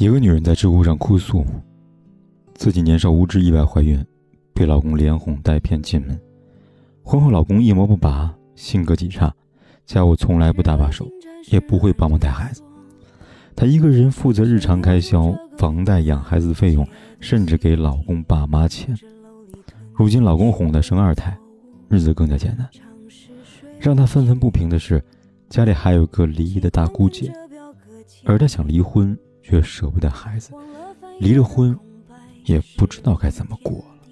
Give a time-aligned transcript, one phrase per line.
[0.00, 1.44] 一个女人在知乎上哭诉，
[2.54, 4.02] 自己年少无知意外怀孕，
[4.54, 6.18] 被老公连哄带骗进门，
[7.02, 9.30] 婚后老公一毛不拔，性格极差，
[9.84, 11.06] 家务从来不搭把手，
[11.50, 12.62] 也不会帮忙带孩子，
[13.54, 16.88] 她一个人负责日常开销、房贷、养孩子的费用，
[17.20, 18.96] 甚至给老公爸妈钱。
[19.92, 21.36] 如今老公哄她生二胎，
[21.90, 22.66] 日子更加艰难。
[23.78, 25.04] 让她愤愤不平的是，
[25.50, 27.30] 家里还有个离异的大姑姐，
[28.24, 29.14] 而她想离婚。
[29.50, 30.52] 却舍不得孩子，
[31.18, 31.76] 离了婚，
[32.44, 34.08] 也不知道该怎么过了。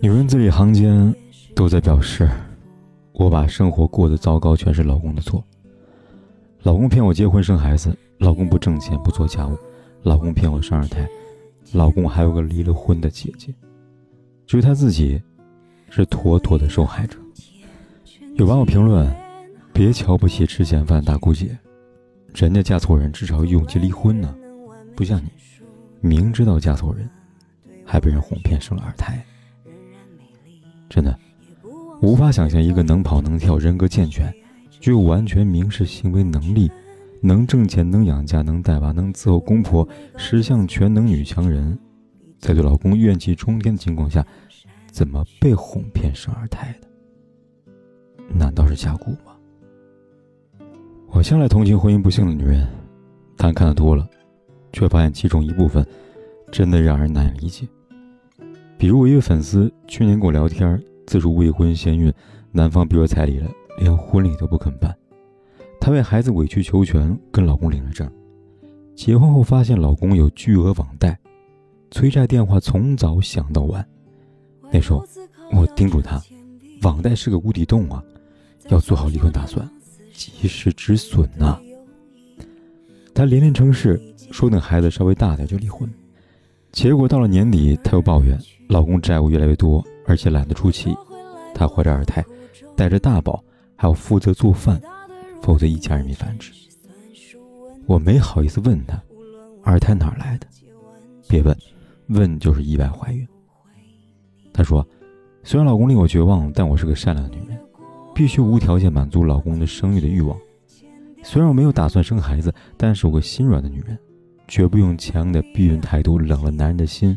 [0.00, 1.14] 女人字里行间
[1.54, 2.28] 都在表示：
[3.12, 5.44] 我把生活过得糟糕，全是老公的错。
[6.64, 9.56] 老公骗我结婚生孩子，老公不挣钱不做家务，
[10.02, 11.08] 老公骗我生二胎，
[11.70, 13.54] 老公还有个离了婚的姐姐。
[14.44, 15.22] 至于他自己，
[15.88, 17.16] 是妥妥的受害者。
[18.34, 19.08] 有网友评论：
[19.72, 21.56] 别瞧不起吃闲饭大姑姐。
[22.34, 24.34] 人家嫁错人，至少有勇气离婚呢，
[24.96, 25.30] 不像你，
[26.00, 27.08] 明知道嫁错人，
[27.84, 29.24] 还被人哄骗生了二胎。
[30.88, 31.16] 真的，
[32.00, 34.32] 无法想象一个能跑能跳、人格健全、
[34.80, 36.70] 具有完全民事行为能力、
[37.20, 41.78] 能挣钱、能养家、能带娃、能伺候公婆、十项全能女强人，
[42.38, 44.26] 在对老公怨气冲天的情况下，
[44.90, 46.88] 怎么被哄骗生二胎的？
[48.34, 49.36] 难道是下蛊吗？
[51.14, 52.66] 我向来同情婚姻不幸的女人，
[53.36, 54.08] 但看得多了，
[54.72, 55.86] 却发现其中一部分
[56.50, 57.68] 真的让人难以理解。
[58.78, 62.10] 比如，我一位粉丝去年跟我聊天，自述未婚先孕，
[62.50, 64.96] 男方逼我彩礼了，连婚礼都不肯办。
[65.78, 68.10] 她为孩子委曲求全，跟老公领了证。
[68.96, 71.16] 结婚后发现老公有巨额网贷，
[71.90, 73.86] 催债电话从早响到晚。
[74.72, 75.04] 那时候，
[75.52, 76.18] 我叮嘱她，
[76.80, 78.02] 网贷是个无底洞啊，
[78.70, 79.70] 要做好离婚打算。
[80.30, 81.58] 及时止损呐！
[83.14, 84.00] 她连连称是，
[84.30, 85.90] 说等孩子稍微大点就离婚。
[86.70, 88.38] 结果到了年底，她又抱怨
[88.68, 90.94] 老公债务越来越多，而且懒得出奇。
[91.54, 92.24] 她怀着二胎，
[92.76, 93.42] 带着大宝，
[93.76, 94.80] 还要负责做饭，
[95.42, 96.52] 否则一家人没饭吃。
[97.86, 99.00] 我没好意思问她，
[99.62, 100.46] 二胎哪来的？
[101.28, 101.56] 别问，
[102.08, 103.26] 问就是意外怀孕。
[104.52, 104.86] 她说，
[105.42, 107.58] 虽然老公令我绝望，但我是个善良的女人。
[108.14, 110.36] 必须无条件满足老公的生育的欲望。
[111.22, 113.96] 虽然我没有打算生孩子，但是我个心软的女人，
[114.48, 117.16] 绝不用强硬的避孕态度冷了男人的心。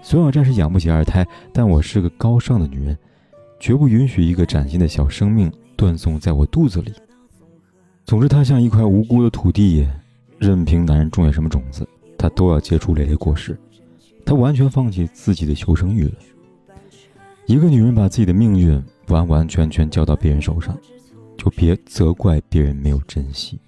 [0.00, 2.96] 虽然我暂时养不起二胎，但我是个高尚的女人，
[3.58, 6.92] 绝不允许一个崭新的小生命断送在我肚子里。
[8.04, 9.86] 总之，她像一块无辜的土地，
[10.38, 11.86] 任凭男人种下什么种子，
[12.16, 13.58] 她都要结出累累果实。
[14.24, 16.14] 她完全放弃自己的求生欲了。
[17.46, 18.80] 一个女人把自己的命运。
[19.10, 20.76] 完完全全交到别人手上，
[21.36, 23.58] 就别责怪别人没有珍惜。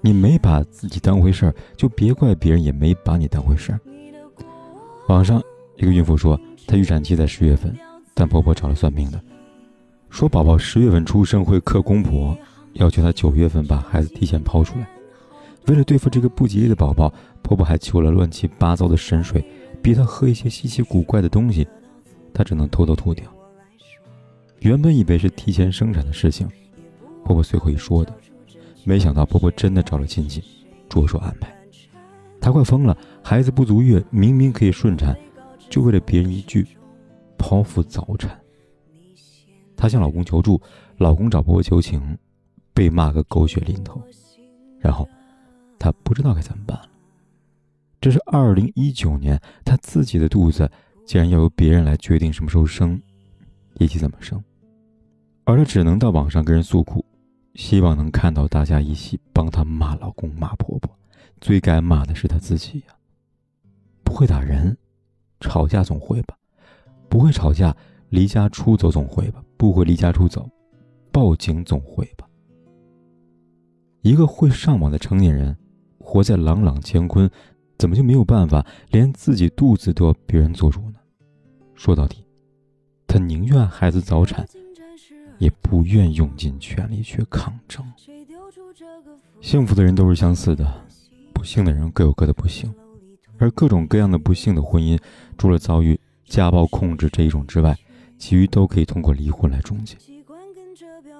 [0.00, 3.80] 你没把自己当回事儿，就别怪别人也没把你当回事儿。
[5.08, 5.42] 网上
[5.76, 7.76] 一个孕妇说，她预产期在十月份，
[8.14, 9.20] 但婆婆找了算命的，
[10.10, 12.36] 说宝宝十月份出生会克公婆，
[12.74, 14.88] 要求她九月份把孩子提前抛出来。
[15.68, 19.44] 为了对付这个不吉利的宝宝，婆婆还求了乱七八糟的神水，
[19.80, 21.64] 逼她喝一些稀奇古怪的东西，
[22.34, 23.24] 她只能偷偷吐掉。
[24.62, 26.48] 原本以为是提前生产的事情，
[27.24, 28.14] 婆婆随口一说的，
[28.84, 30.40] 没想到婆婆真的找了亲戚，
[30.88, 31.52] 着手安排。
[32.40, 35.18] 她快疯了，孩子不足月，明明可以顺产，
[35.68, 36.64] 就为了别人一句
[37.36, 38.40] “剖腹早产”。
[39.76, 40.60] 她向老公求助，
[40.96, 42.16] 老公找婆婆求情，
[42.72, 44.00] 被骂个狗血淋头，
[44.78, 45.08] 然后
[45.76, 46.88] 她不知道该怎么办了。
[48.00, 50.70] 这是二零一九年，她自己的肚子
[51.04, 53.02] 竟然要由别人来决定什么时候生，
[53.80, 54.40] 以及怎么生。
[55.44, 57.04] 而她只能到网上跟人诉苦，
[57.54, 60.90] 希望能看到大家一起帮她骂老公、骂婆婆。
[61.40, 62.94] 最该骂的是她自己呀！
[64.04, 64.76] 不会打人，
[65.40, 66.36] 吵架总会吧？
[67.08, 67.76] 不会吵架，
[68.10, 69.42] 离家出走总会吧？
[69.56, 70.48] 不会离家出走，
[71.10, 72.28] 报警总会吧？
[74.02, 75.56] 一个会上网的成年人，
[75.98, 77.28] 活在朗朗乾坤，
[77.78, 81.00] 怎么就没有办法连自己肚子都要别人做主呢？
[81.74, 82.24] 说到底，
[83.08, 84.46] 他宁愿孩子早产。
[85.42, 87.84] 也不愿用尽全力去抗争。
[89.40, 90.72] 幸福的人都是相似的，
[91.34, 92.72] 不幸的人各有各的不幸，
[93.38, 94.96] 而各种各样的不幸的婚姻，
[95.36, 97.76] 除了遭遇家暴控制这一种之外，
[98.16, 99.96] 其余都可以通过离婚来终结。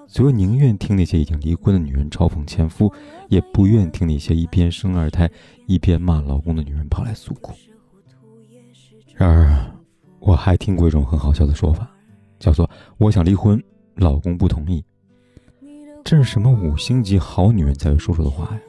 [0.06, 2.92] 所以宁愿听那些已经离婚的女人嘲讽前夫，
[3.28, 5.28] 也不愿听那些一边生二胎
[5.66, 7.52] 一边骂老公的女人跑来诉苦。
[9.16, 9.75] 然而，
[10.20, 11.90] 我还听过一种很好笑的说法，
[12.38, 13.60] 叫做“我想离婚，
[13.94, 14.84] 老公不同意”。
[16.04, 18.60] 这是什么五星级好女人才会说出的话呀？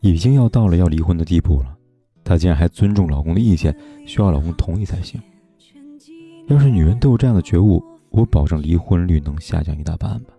[0.00, 1.76] 已经要到了要离婚的地步了，
[2.22, 3.74] 她竟然还尊重老公的意见，
[4.06, 5.20] 需要老公同意才行。
[6.46, 10.34] 要是女人都有这样的觉悟，我保证离婚率能下降一大半吧。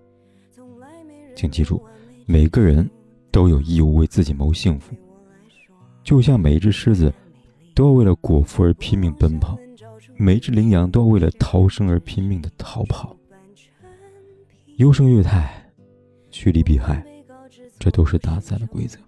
[1.35, 1.83] 请记住，
[2.25, 2.89] 每个人
[3.31, 4.95] 都有义务为自己谋幸福，
[6.03, 7.13] 就像每一只狮子
[7.73, 9.57] 都要为了果腹而拼命奔跑，
[10.15, 13.13] 每一只羚羊都要为了逃生而拼命的逃跑。
[14.77, 15.61] 优胜劣汰。
[16.31, 17.01] 趋利避害，
[17.79, 18.99] 这都是大自然的规则。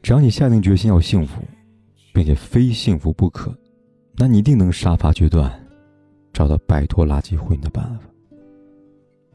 [0.00, 1.42] 只要你下定决心要幸福，
[2.14, 3.54] 并且非幸福不可，
[4.16, 5.52] 那你一定能杀伐决断，
[6.32, 8.06] 找到摆脱垃圾婚姻的办法。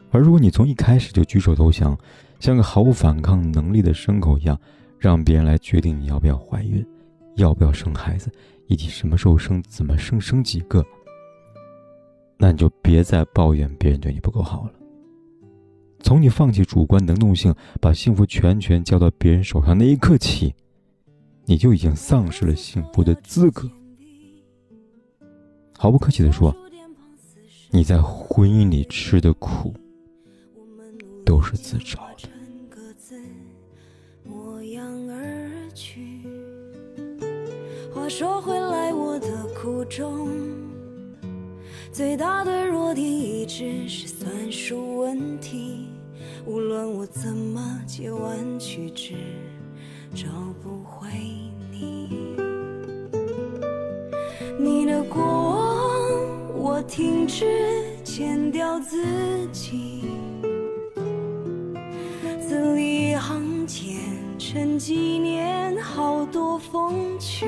[0.09, 1.95] 而如果你从一开始就举手投降，
[2.39, 4.59] 像个毫无反抗能力的牲口一样，
[4.97, 6.83] 让别人来决定你要不要怀孕，
[7.35, 8.31] 要不要生孩子，
[8.65, 10.83] 以及什么时候生、怎么生、生几个，
[12.35, 14.71] 那你就别再抱怨别人对你不够好了。
[16.07, 20.55] 从你放弃主观能动性，把幸福全权交到别人手上那一刻起，
[21.43, 23.69] 你就已经丧失了幸福的资格。
[25.77, 26.55] 毫不客气地说，
[27.71, 29.73] 你在婚姻里吃的苦，
[31.25, 32.29] 都是自找的。
[37.93, 40.29] 话说回来，我的苦衷，
[41.91, 45.85] 最大的弱点一直是算术问题。
[46.45, 49.13] 无论我怎么借弯曲直，
[50.15, 50.27] 找
[50.63, 51.09] 不回
[51.71, 52.35] 你。
[54.59, 57.45] 你的过往，我停止
[58.03, 59.05] 剪掉自
[59.51, 60.05] 己。
[62.39, 63.99] 字里行间，
[64.39, 67.45] 沉几年，好多风趣。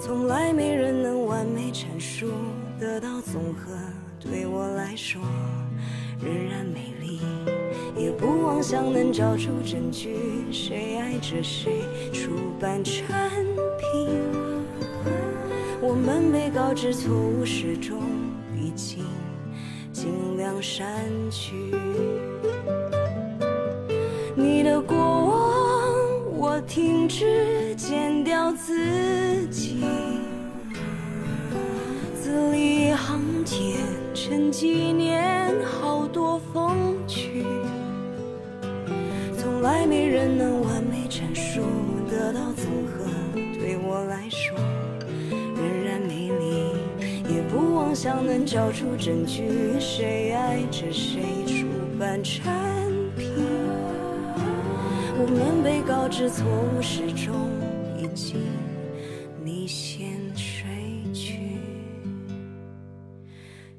[0.00, 2.28] 从来没人能完美阐述，
[2.78, 3.72] 得到总和，
[4.22, 5.20] 对我来说。
[6.24, 7.18] 仍然美丽，
[7.96, 10.16] 也不妄想能找出证据，
[10.52, 11.82] 谁爱着谁，
[12.12, 12.30] 出
[12.60, 13.28] 版产
[13.78, 14.08] 品。
[15.80, 18.00] 我们被告知错误始终
[18.56, 19.04] 已经
[19.92, 20.88] 尽量删
[21.28, 21.74] 去。
[24.36, 29.84] 你的过往，我停止剪掉自己，
[32.14, 33.80] 字里行间，
[34.24, 37.44] 沉几年好多风趣，
[39.36, 39.84] 从来。
[39.84, 41.60] 没人能完美阐述，
[42.08, 43.04] 得到综合，
[43.58, 44.56] 对我来说
[45.28, 46.70] 仍然美丽。
[47.34, 51.66] 也不妄想能找出证据，谁爱着谁，出
[51.98, 52.44] 版产
[53.18, 53.28] 品。
[55.18, 57.34] 我们被告知错误始终
[57.98, 58.36] 已经
[59.44, 59.91] 你先